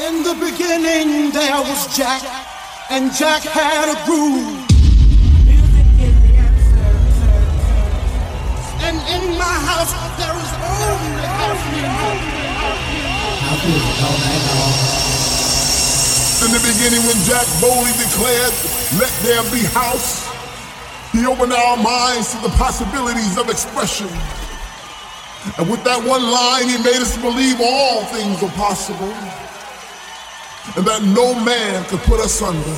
[0.00, 2.24] In the beginning there was Jack,
[2.88, 4.64] and Jack had a groove.
[8.80, 11.20] And in my house there is only
[11.76, 12.00] music.
[16.40, 18.56] In the beginning, when Jack boldly declared,
[18.96, 20.24] Let there be house,
[21.12, 24.08] he opened our minds to the possibilities of expression.
[25.58, 29.12] And with that one line, he made us believe all things are possible
[30.76, 32.74] and that no man could put us under.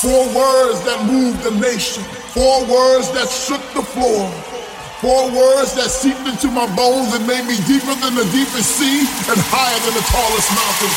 [0.00, 4.28] Four words that moved the nation, four words that shook the floor,
[5.00, 9.04] four words that seeped into my bones and made me deeper than the deepest sea
[9.28, 10.92] and higher than the tallest mountain.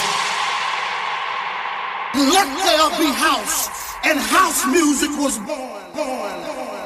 [2.31, 3.67] Let there be house,
[4.03, 5.83] and house music was born.
[5.95, 6.43] born.
[6.43, 6.82] Recently,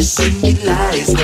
[0.00, 1.14] you sing me lies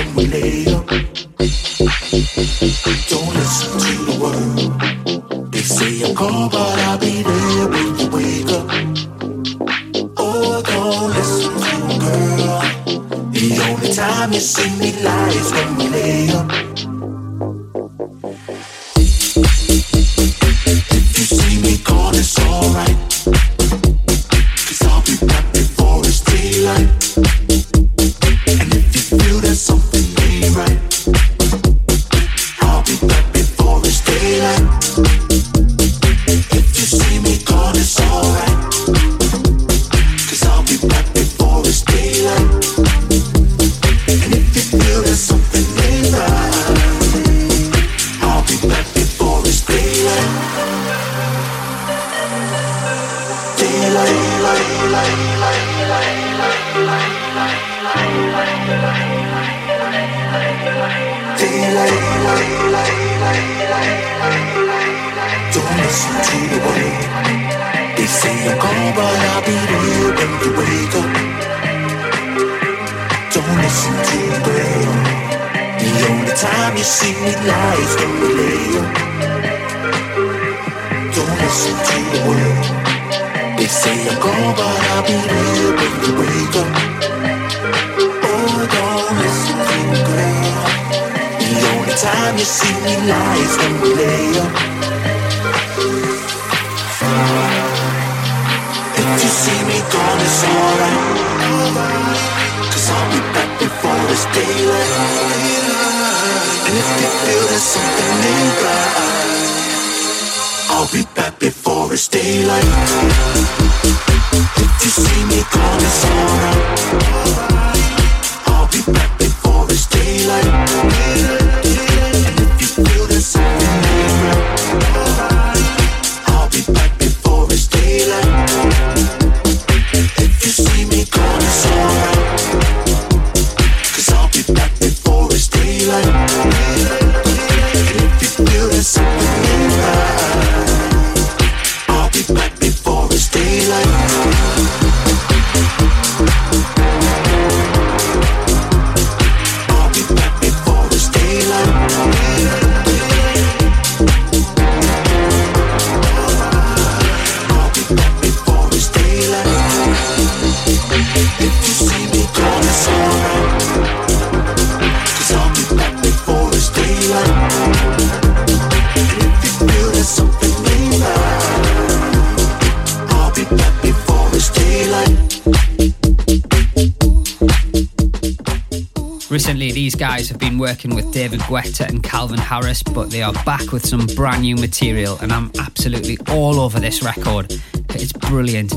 [180.17, 183.85] guys have been working with David Guetta and Calvin Harris, but they are back with
[183.85, 187.53] some brand new material, and I'm absolutely all over this record.
[187.89, 188.73] It's brilliant.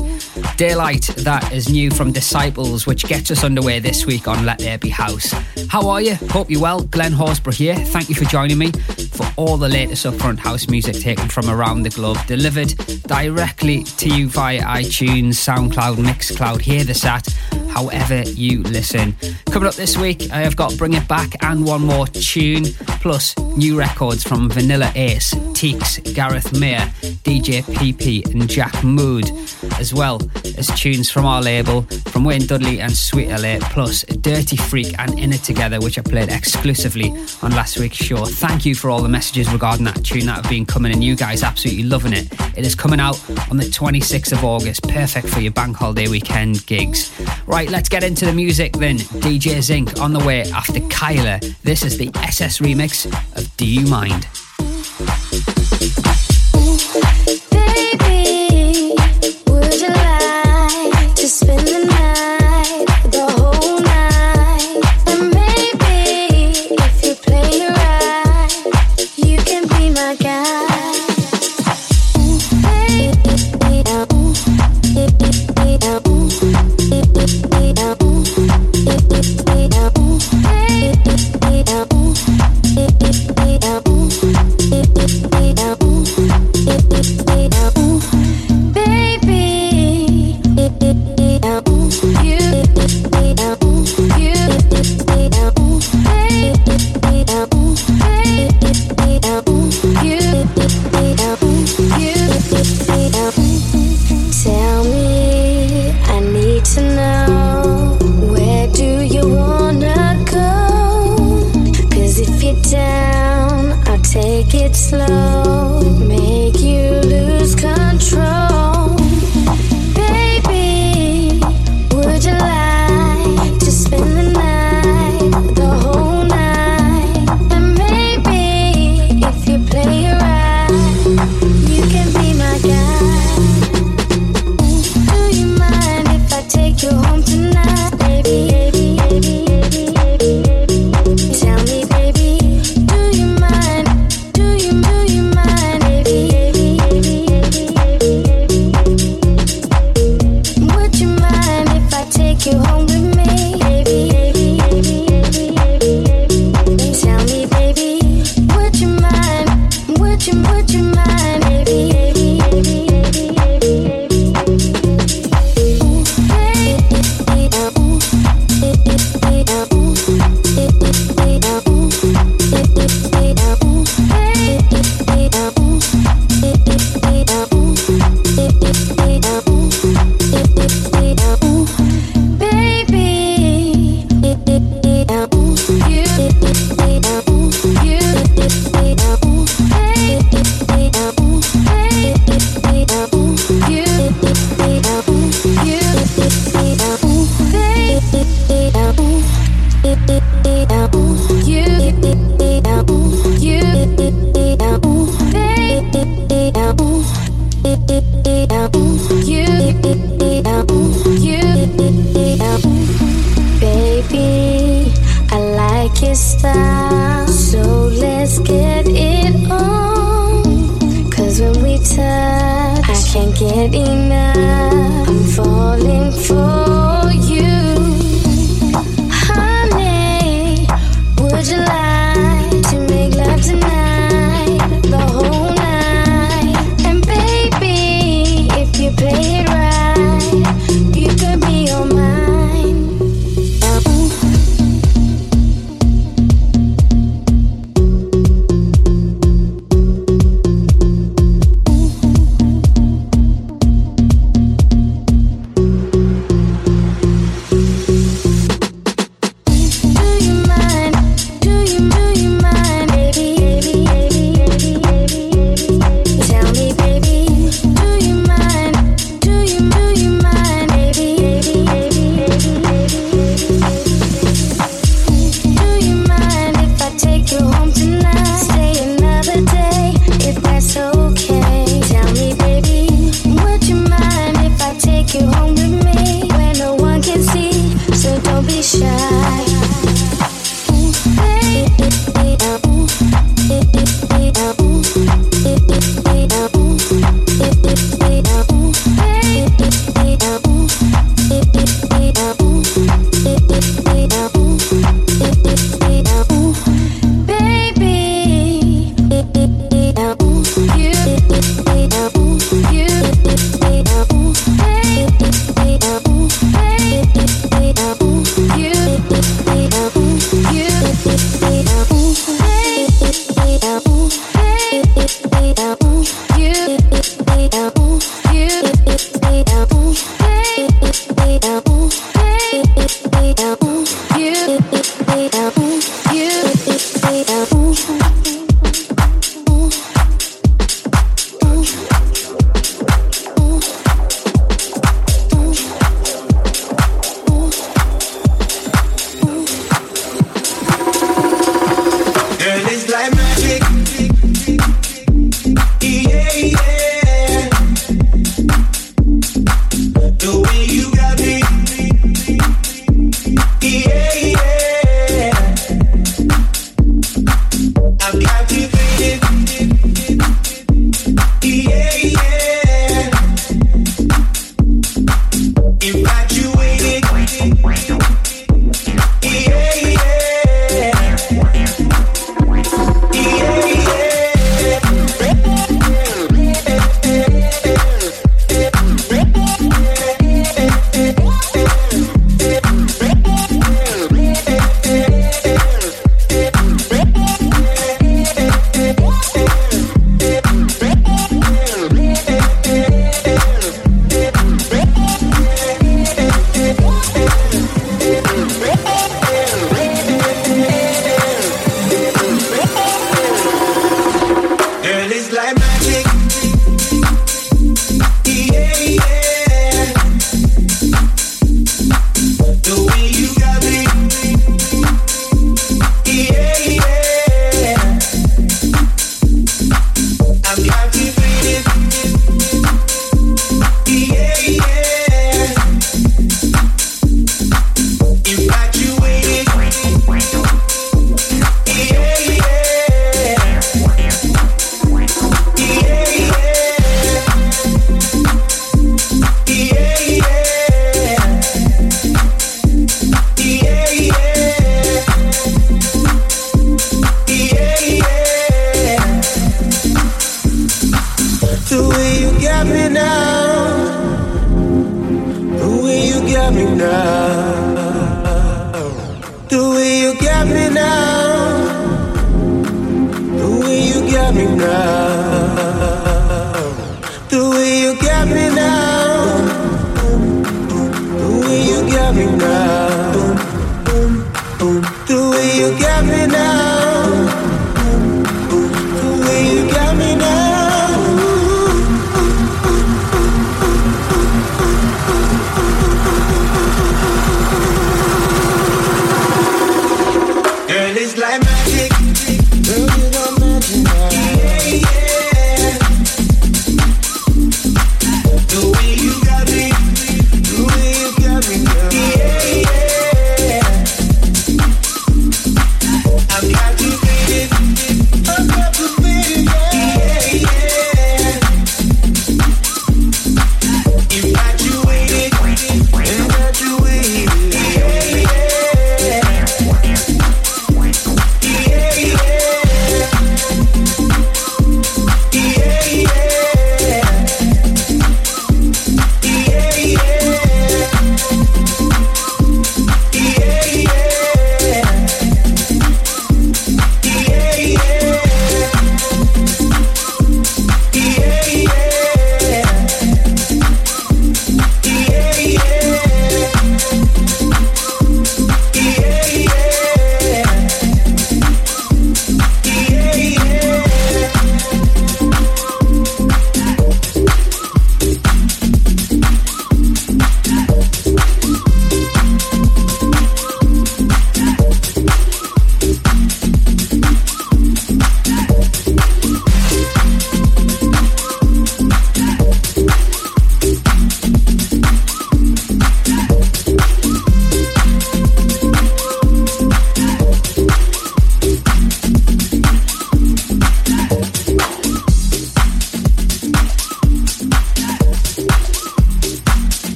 [0.57, 4.77] Daylight, that is new from Disciples, which gets us underway this week on Let There
[4.77, 5.31] Be House.
[5.67, 6.15] How are you?
[6.29, 6.81] Hope you're well.
[6.83, 7.75] Glenn Horsburgh here.
[7.75, 11.83] Thank you for joining me for all the latest upfront house music taken from around
[11.83, 12.69] the globe, delivered
[13.07, 16.61] directly to you via iTunes, SoundCloud, Mixcloud.
[16.61, 17.27] Hear the sat
[17.71, 19.15] however you listen.
[19.47, 22.65] Coming up this week, I have got Bring It Back and one more tune,
[23.01, 26.85] plus new records from Vanilla Ace, Teeks, Gareth Mayer,
[27.23, 29.29] DJ PP, and Jack Mood,
[29.79, 30.19] as well
[30.57, 31.85] as tunes from our label,
[32.21, 36.03] from Wayne Dudley and Sweet LA, plus Dirty Freak and In It Together, which I
[36.03, 37.09] played exclusively
[37.41, 38.25] on last week's show.
[38.25, 41.01] Thank you for all the messages regarding that tune that have been coming in.
[41.01, 42.31] You guys absolutely loving it.
[42.55, 43.19] It is coming out
[43.49, 47.11] on the 26th of August, perfect for your bank holiday weekend gigs.
[47.47, 48.99] Right, let's get into the music then.
[48.99, 51.39] DJ Zinc on the way after Kyla.
[51.63, 54.27] This is the SS remix of Do You Mind?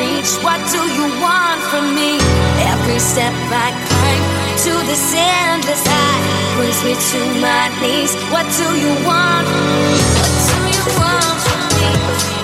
[0.00, 2.16] Reach, what do you want from me?
[2.72, 4.24] Every step I climb
[4.64, 6.20] to this endless high
[6.56, 8.12] brings me to my knees.
[8.32, 9.46] What do you want?
[10.20, 12.39] What do you want from me?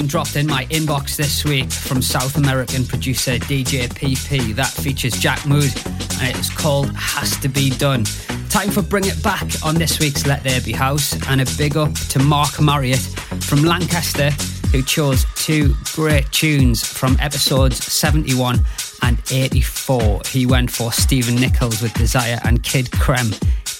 [0.00, 4.54] And dropped in my inbox this week from South American producer DJ PP.
[4.54, 5.72] That features Jack Mood
[6.20, 8.04] and it's called Has to Be Done.
[8.48, 11.76] Time for Bring It Back on this week's Let There Be House and a big
[11.76, 13.00] up to Mark Marriott
[13.40, 14.30] from Lancaster
[14.72, 18.60] who chose two great tunes from episodes 71
[19.02, 20.22] and 84.
[20.26, 23.32] He went for Stephen Nichols with Desire and Kid Creme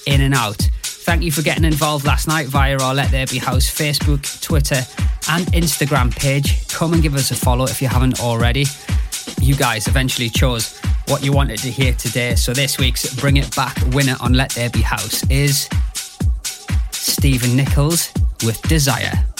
[0.07, 0.69] in and out.
[0.83, 4.83] Thank you for getting involved last night via our Let There Be House Facebook, Twitter,
[5.31, 6.67] and Instagram page.
[6.69, 8.67] Come and give us a follow if you haven't already.
[9.41, 13.55] You guys eventually chose what you wanted to hear today, so this week's Bring It
[13.55, 15.69] Back winner on Let There Be House is
[16.93, 18.13] Stephen Nichols
[18.45, 19.34] with Desire.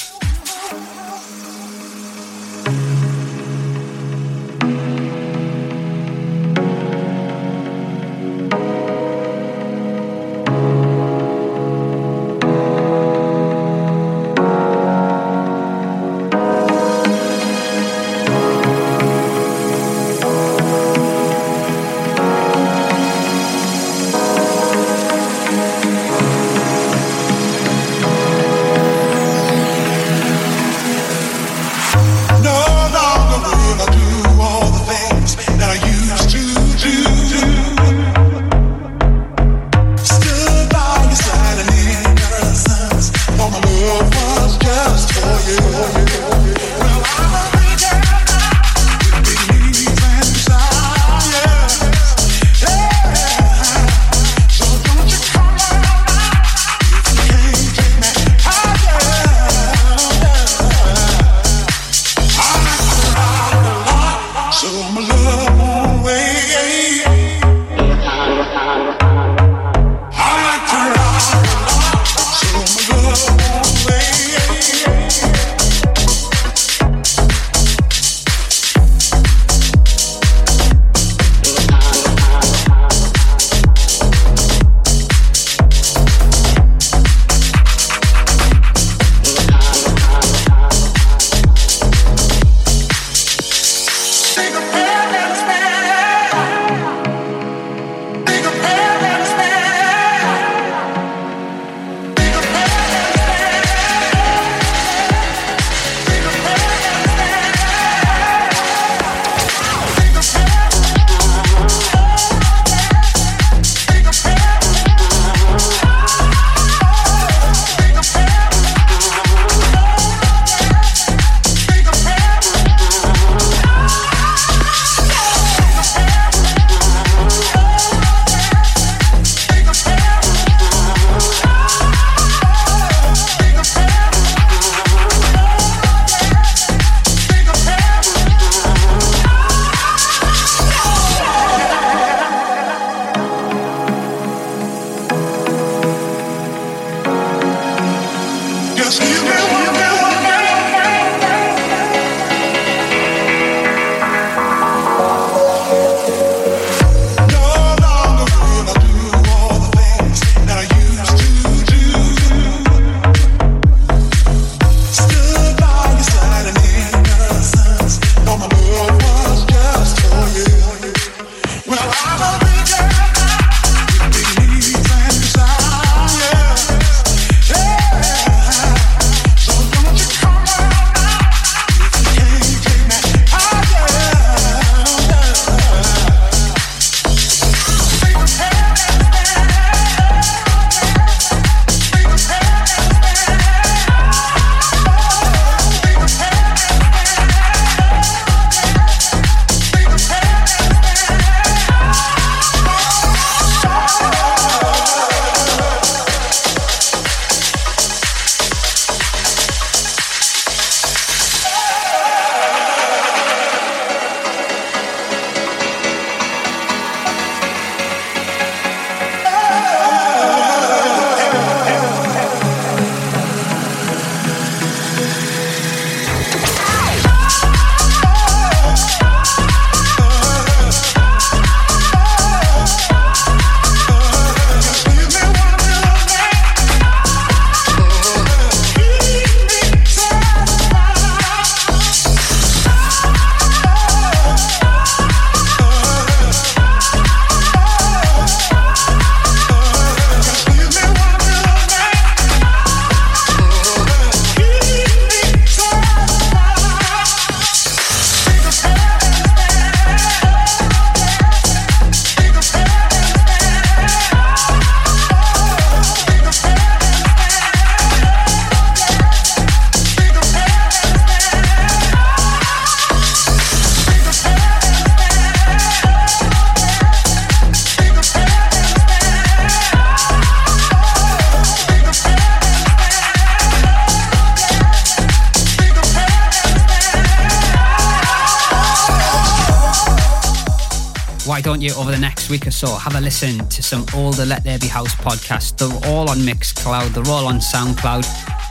[292.55, 295.57] So, have a listen to some older Let There Be House podcasts.
[295.57, 298.05] They're all on Mixcloud, they're all on SoundCloud.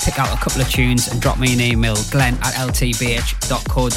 [0.03, 3.93] Pick out a couple of tunes and drop me an email, glenn at ltbh.co.uk.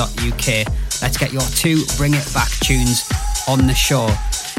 [1.03, 3.11] Let's get your two Bring It Back tunes
[3.49, 4.09] on the show.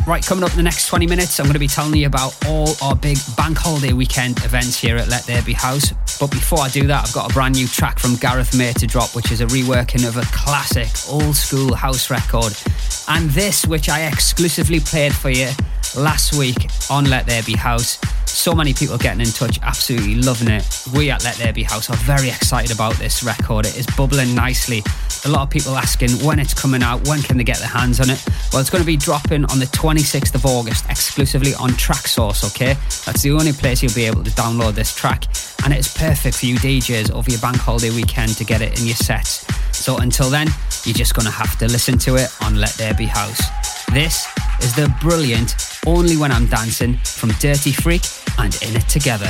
[0.06, 2.36] Right, coming up in the next 20 minutes, I'm going to be telling you about
[2.46, 5.94] all our big bank holiday weekend events here at Let There Be House.
[6.20, 8.88] But before I do that, I've got a brand new track from Gareth May to
[8.88, 12.54] drop, which is a reworking of a classic old school house record.
[13.08, 15.50] And this, which I exclusively played for you
[15.96, 18.00] last week on Let There Be House.
[18.26, 20.84] So many people getting in touch, absolutely loving it.
[20.94, 23.66] We at Let There Be House are very excited about this record.
[23.66, 24.84] It is bubbling nicely.
[25.26, 28.00] A lot of people asking when it's coming out, when can they get their hands
[28.00, 28.24] on it?
[28.52, 32.74] Well, it's going to be dropping on the 26th of August exclusively on Traxsource, okay?
[33.06, 35.26] That's the only place you'll be able to download this track.
[35.64, 38.86] And it's perfect for you DJs over your bank holiday weekend to get it in
[38.86, 39.46] your sets.
[39.78, 40.48] So until then,
[40.86, 43.42] you're just going to have to listen to it on Let There Be House.
[43.94, 44.28] This
[44.62, 48.04] is the brilliant Only When I'm Dancing from Dirty Freak
[48.38, 49.30] and In It Together.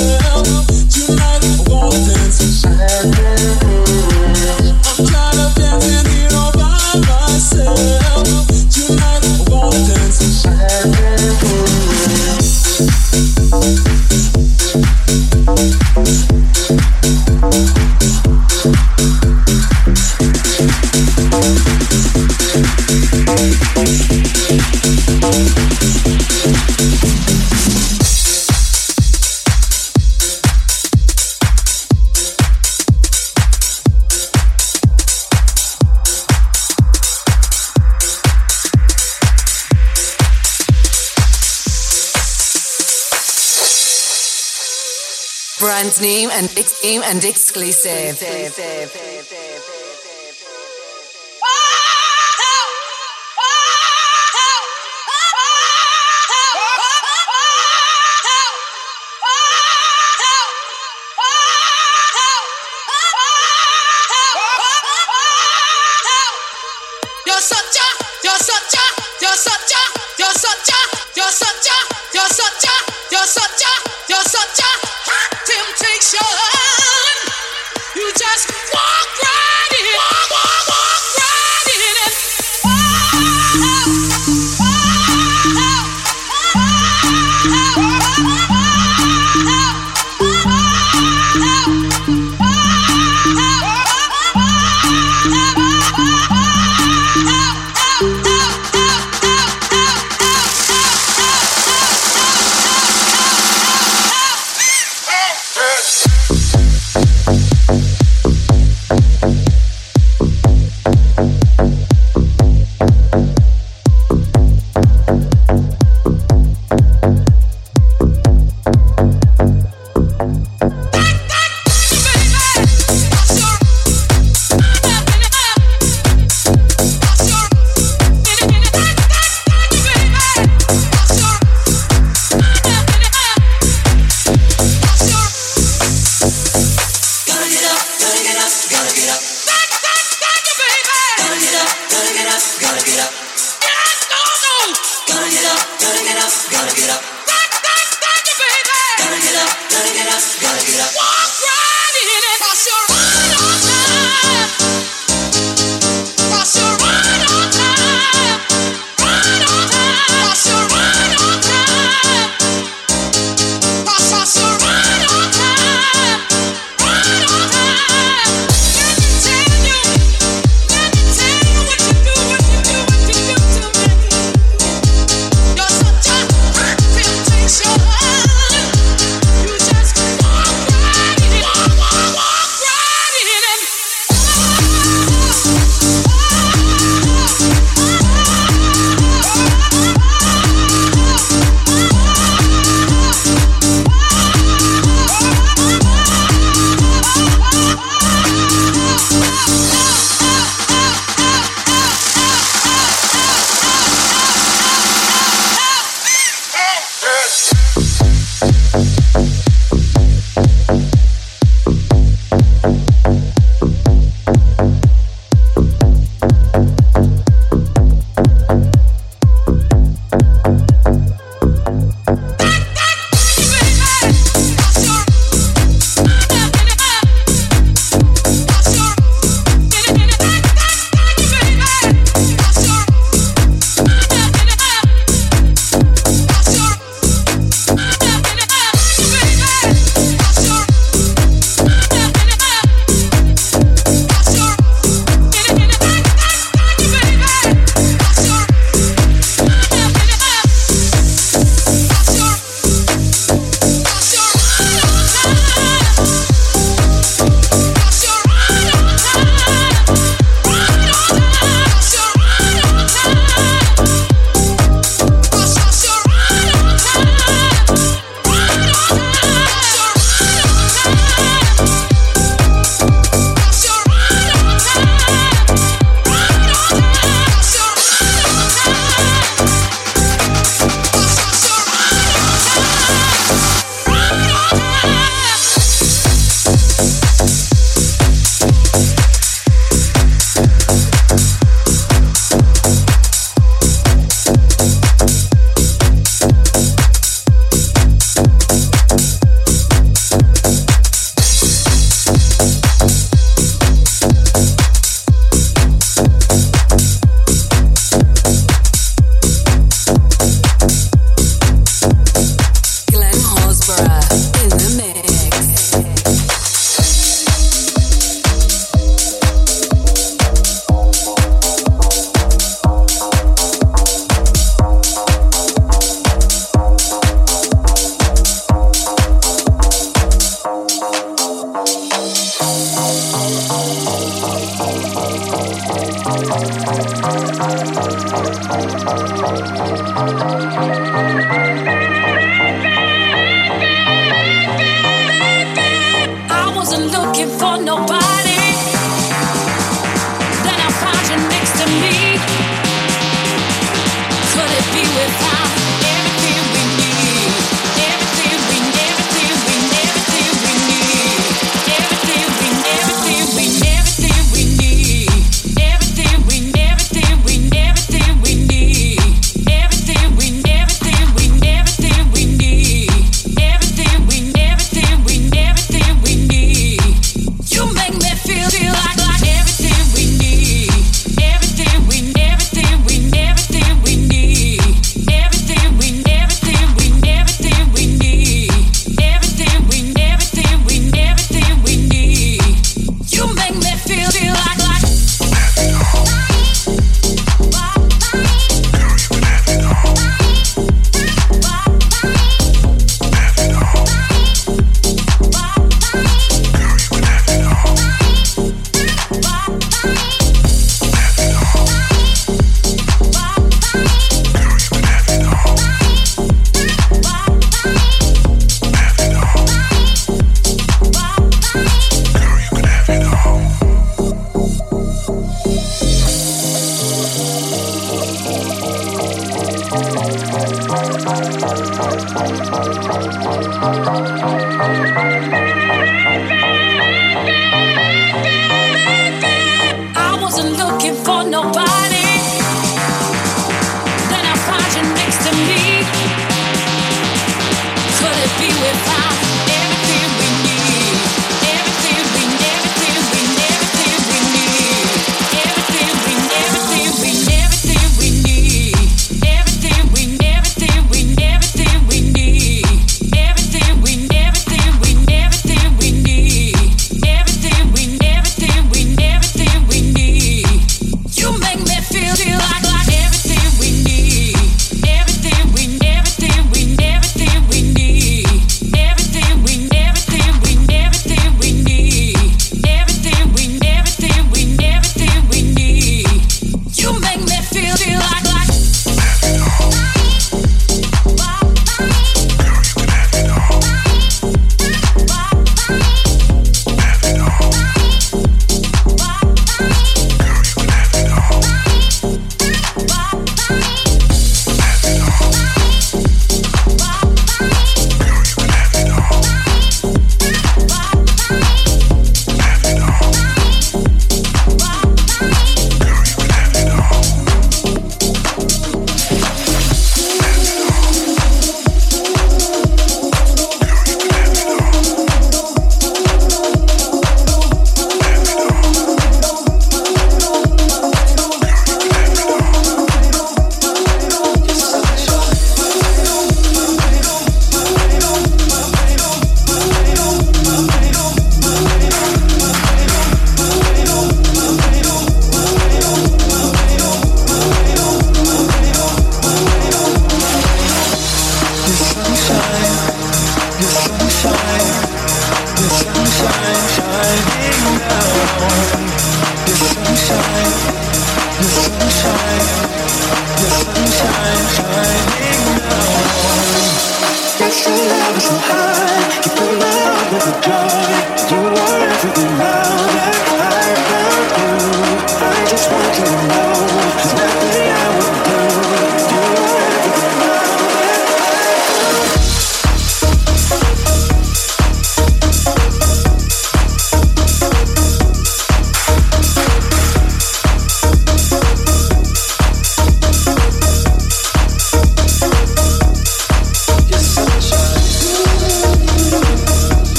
[0.00, 0.42] girl,
[0.88, 2.19] tonight I wanna
[46.00, 46.48] new and,
[47.02, 48.20] and exclusive.
[48.20, 49.19] New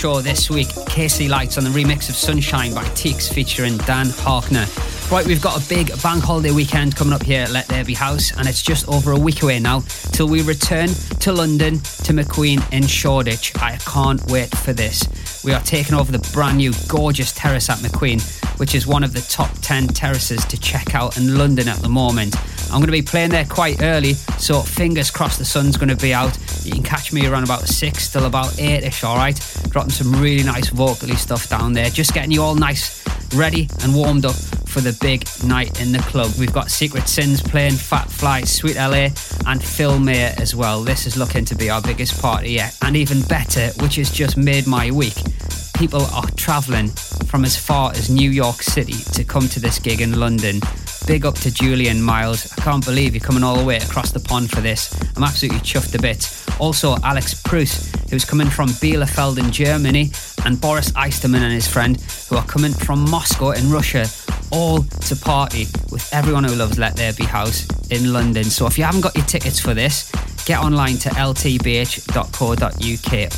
[0.00, 4.64] show this week, Casey Lights on the remix of Sunshine by Teeks featuring Dan Harkner.
[5.12, 7.92] Right, we've got a big bank holiday weekend coming up here at Let There Be
[7.92, 9.80] House, and it's just over a week away now
[10.12, 13.54] till we return to London to McQueen in Shoreditch.
[13.60, 15.06] I can't wait for this.
[15.44, 18.22] We are taking over the brand new gorgeous terrace at McQueen,
[18.58, 21.90] which is one of the top 10 terraces to check out in London at the
[21.90, 22.36] moment.
[22.72, 25.96] I'm going to be playing there quite early, so fingers crossed the sun's going to
[25.96, 26.38] be out.
[26.64, 29.38] You can catch me around about 6 till about 8 ish, alright?
[29.70, 33.04] Dropping some really nice vocally stuff down there, just getting you all nice,
[33.34, 36.30] ready, and warmed up for the big night in the club.
[36.38, 39.10] We've got Secret Sins playing, Fat Fly, Sweet LA,
[39.46, 40.82] and Phil Mayer as well.
[40.82, 42.76] This is looking to be our biggest party yet.
[42.82, 45.16] And even better, which has just made my week,
[45.76, 46.88] people are travelling
[47.26, 50.60] from as far as New York City to come to this gig in London.
[51.06, 52.52] Big up to Julian Miles.
[52.52, 54.92] I can't believe you're coming all the way across the pond for this.
[55.16, 56.28] I'm absolutely chuffed a bit.
[56.60, 57.40] Also, Alex
[58.10, 60.10] Who's coming from Bielefeld in Germany,
[60.44, 64.06] and Boris Eisterman and his friend, who are coming from Moscow in Russia,
[64.50, 68.44] all to party with everyone who loves Let There Be House in London.
[68.44, 70.10] So if you haven't got your tickets for this,
[70.44, 71.58] get online to ltbh.co.uk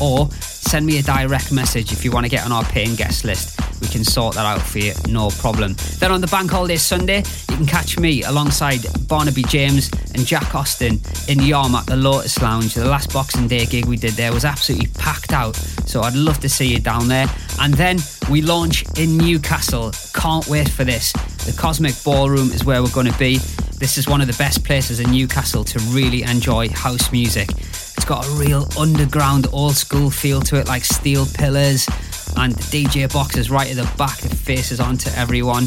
[0.00, 3.24] or send me a direct message if you want to get on our paying guest
[3.24, 3.60] list.
[3.80, 5.74] We can sort that out for you, no problem.
[5.98, 10.54] Then on the bank holiday Sunday, you can catch me alongside Barnaby James and Jack
[10.54, 10.94] Austin
[11.28, 12.72] in the Yarm at the Lotus Lounge.
[12.72, 16.40] The last Boxing Day gig we did there was absolutely packed out, so I'd love
[16.40, 17.26] to see you down there.
[17.60, 17.98] And then
[18.30, 19.92] we launch in Newcastle.
[20.14, 21.12] Can't wait for this.
[21.44, 23.36] The Cosmic Ballroom is where we're going to be.
[23.76, 27.50] This is one of the best places in Newcastle to really enjoy house music.
[27.50, 31.86] It's got a real underground, old school feel to it, like steel pillars,
[32.38, 35.66] and the DJ box is right at the back, it faces onto everyone.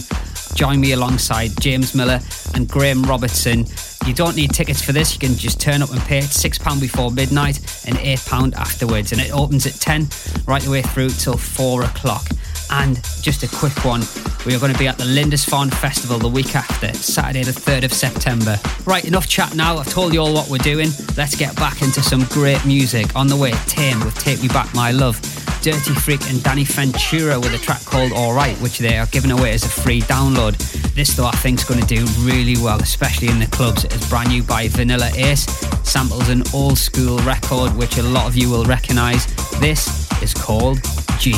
[0.55, 2.21] Join me alongside James Miller
[2.53, 3.65] and Graham Robertson.
[4.07, 6.79] You don't need tickets for this, you can just turn up and pay it £6
[6.79, 9.11] before midnight and £8 afterwards.
[9.11, 10.07] And it opens at 10
[10.47, 12.25] right the way through till 4 o'clock.
[12.71, 14.01] And just a quick one,
[14.45, 17.85] we are going to be at the Lindisfarne Festival the week after, Saturday the 3rd
[17.85, 18.57] of September.
[18.85, 19.77] Right, enough chat now.
[19.77, 20.89] I've told you all what we're doing.
[21.17, 23.15] Let's get back into some great music.
[23.15, 25.19] On the way, Tame with Take Me Back My Love.
[25.61, 29.51] Dirty Freak and Danny Ventura with a track called Alright, which they are giving away
[29.53, 30.55] as a free download.
[30.93, 33.83] This, though, I think is going to do really well, especially in the clubs.
[33.83, 35.45] It's brand new by Vanilla Ace,
[35.83, 39.25] samples an old school record, which a lot of you will recognise.
[39.59, 40.79] This is called
[41.17, 41.33] G.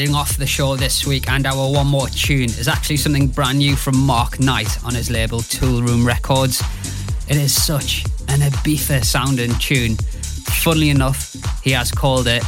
[0.00, 3.58] Rounding off the show this week and our one more tune is actually something brand
[3.58, 6.62] new from Mark Knight on his label Toolroom Records.
[7.28, 9.96] It is such an Ibiza sounding tune.
[10.62, 12.42] Funnily enough, he has called it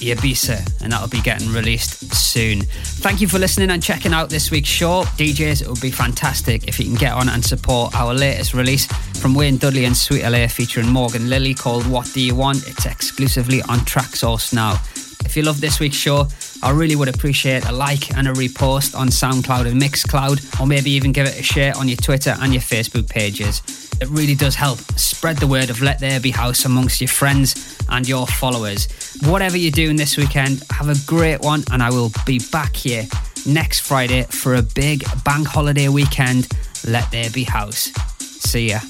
[0.00, 2.62] Ibiza, and that'll be getting released soon.
[2.62, 5.02] Thank you for listening and checking out this week's show.
[5.18, 8.86] DJs, it would be fantastic if you can get on and support our latest release
[9.20, 12.66] from Wayne Dudley and Sweet LA featuring Morgan Lilly called What Do You Want?
[12.66, 14.80] It's exclusively on Traxsource now.
[15.26, 16.26] If you love this week's show,
[16.62, 20.90] I really would appreciate a like and a repost on SoundCloud and Mixcloud, or maybe
[20.90, 23.62] even give it a share on your Twitter and your Facebook pages.
[24.00, 27.78] It really does help spread the word of Let There Be House amongst your friends
[27.88, 28.88] and your followers.
[29.24, 33.06] Whatever you're doing this weekend, have a great one, and I will be back here
[33.46, 36.48] next Friday for a big bank holiday weekend.
[36.86, 37.90] Let There Be House.
[38.18, 38.80] See ya.